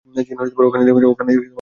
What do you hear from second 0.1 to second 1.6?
জিন, ওখানেই থেমে যাও।